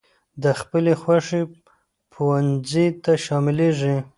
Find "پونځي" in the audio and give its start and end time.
2.13-2.87